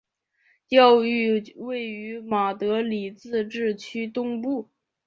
[0.67, 4.67] 教区位于马德里自治区东部。